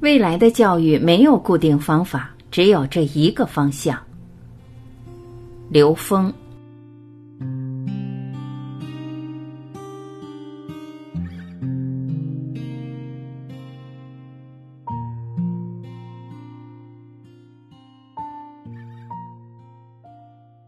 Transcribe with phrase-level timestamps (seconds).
[0.00, 3.98] 未来的教育没有固定方法，只有这一个方向。
[5.68, 6.32] 刘峰。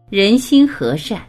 [0.09, 1.21] 人心和善，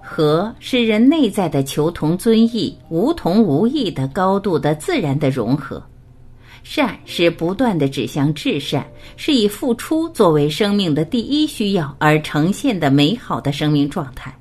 [0.00, 5.80] 和是人内在的求同尊异、无同无异的高度的自然的融合。
[6.62, 14.32] 善是不断的指向至善，是以付出作为生命的第一需要而呈现的美好的生命状态。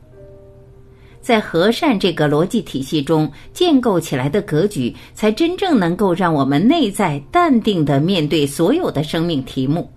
[1.19, 9.87] 在和善这个逻辑体系中建构起来的格局，才真正能够让我们内在淡定的面对所有的生命题目。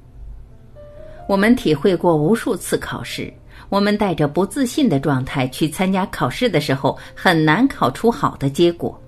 [1.27, 3.33] 我们体会过无数次考试，
[3.71, 9.01] 我们带着不自信的状态去参加考试的时候，很难考出好的结果。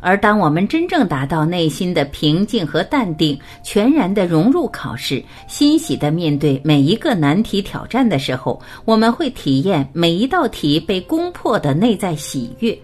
[0.00, 12.76] 而当我们真正达到内心的平静和淡定，全然的融入考试，欣喜的面对每一个难题挑战的时候，我们会体验每一道题被攻破的内在喜悦。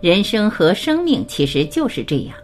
[0.00, 2.34] 人生和生命其实就是这样。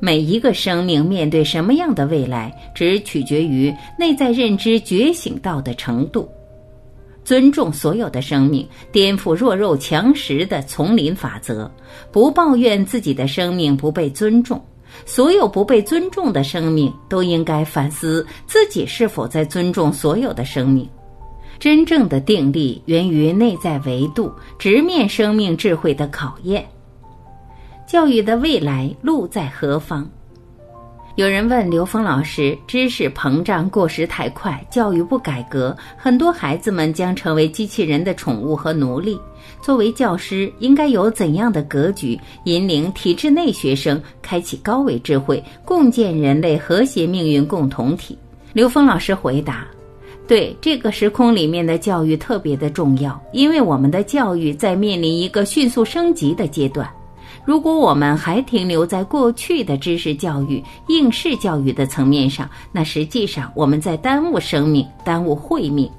[0.00, 6.28] 每一个生命面对什么样的未来，只取决于内在认知觉醒到的程度。
[7.24, 11.70] 尊重所有的生命，颠覆弱肉强食的丛林法则，
[12.10, 14.62] 不抱怨自己的生命不被尊重。
[15.06, 20.86] 所有不被尊重的生命都应该反思自己是否在尊重所有的生命。
[21.58, 26.66] 真正的定力源于内在维度，直面生命智慧的考验。
[27.86, 30.10] 教育的未来路在何方？
[31.16, 39.20] 有人问刘峰老师：“知识膨胀过时太快，教育不改革，很多孩子们将成为机器人的宠物和奴隶。
[39.60, 48.16] 作为教师，应该有怎样的格局，引领体制内学生开启高维智慧，共建人类和谐命运共同体？”
[48.54, 49.66] 刘峰老师回答
[50.26, 56.88] ：“对这个时空里面的教育特别的重要，因为我们的教育在面临一个迅速升级的阶段。”
[57.44, 65.90] 如果我们还停留在过去的知识教育、应试教育的层面上，那实际上我们在耽误生命、耽误慧命。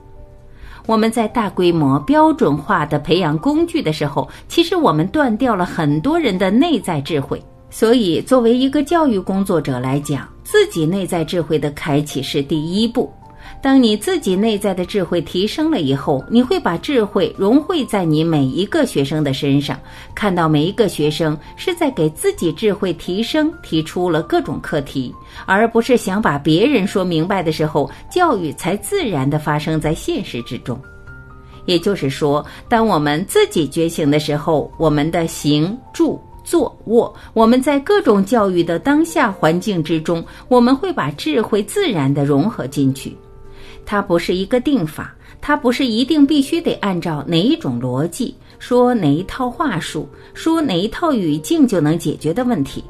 [0.86, 7.42] 我们在大规模标准化的培养工具的时候，其实我们断掉了很多人的内在智慧。
[7.70, 13.12] 所以，作为一个教育工作者来讲，自己内在智慧的开启是第一步。
[13.64, 19.80] 当你自己内在的智慧提升了以后，你会把智慧融汇在你每一个学生的身上，
[20.14, 25.16] 看到每一个学生是在给自己智慧提升提出了各种课题，
[25.46, 30.78] 而不是想把别人说明白的时候，教育才自然的发生在现实之中。
[31.64, 43.16] 也就是说，当我们自己觉醒的时候，我们的行住坐卧，我们在各种教育的当下环境之中，我们会把智慧自然的融合进去。
[43.86, 52.84] 它不是一个定法，它不是一定必须得按照哪一种逻辑说哪一套话术，说哪一套语境就能解决的问题。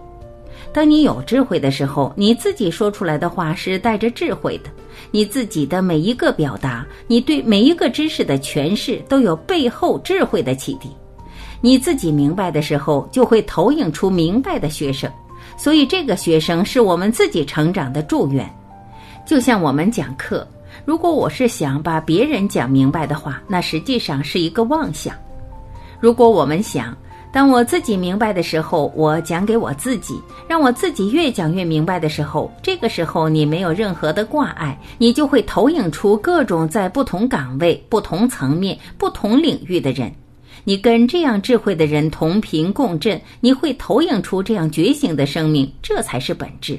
[0.72, 4.70] 当你有智慧的时候，你自己说出来的话是带着智慧的，
[5.12, 10.90] 你自己的每一个表达，你对每一个知识的诠释都有背后智慧的启迪。
[11.62, 15.12] 你自己明白的时候，就会投影出明白的学生，
[15.58, 18.48] 所以这个学生是我们自己成长的祝愿。
[19.26, 20.48] 就像我们讲课。
[20.86, 25.16] 如果我是想把别人讲明白的话，那实际上是一个妄想。
[26.00, 26.96] 如果我们想，
[27.32, 40.14] 当我自己明白的时候，我讲给我自己，让我自己越讲越明白的时候，这个时候你没有任何的挂碍，你就会投影出各种在不同岗位、不同层面、不同领域的人。
[40.66, 46.78] 你跟这样智慧的人同频共振，你会投影出这样觉醒的生命，这才是本质。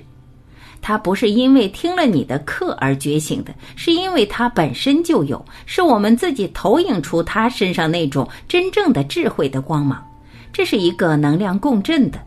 [0.87, 10.07] 他不是因为听了你的课而觉醒的，是因为他本身就有，是我们自己投影出他身上那种真正的智慧的光芒，
[10.53, 12.21] 这是一个能量共振的。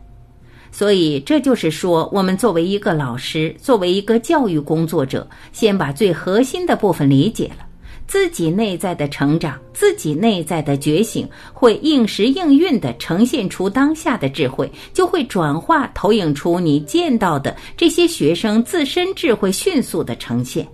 [0.72, 7.64] 所以，这就是说，我们作为一个老师，作为一个教育工作者，先把最核心的部分理解了。
[8.08, 20.66] 自己内在的成长，自己内在的觉醒，会应时应运的呈现出当下的智慧，就会转化投影出你见到的这些学生自身智慧迅速的呈现。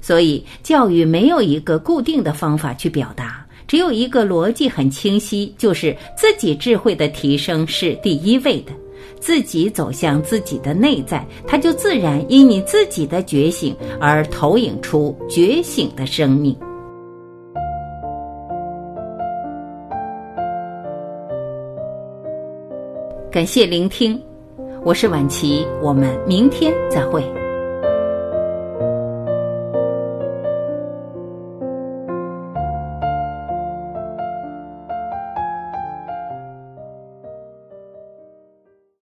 [0.00, 8.72] 所以，教育没有一个固定的方法去表达，只有一个逻辑很清晰，就是自己智慧的提升是第一位的。
[9.18, 16.56] 自己走向自己的内在，它就自然因你自己的觉醒而投影出觉醒的生命。
[23.30, 24.20] 感谢聆听，
[24.84, 27.39] 我是晚琪，我们明天再会。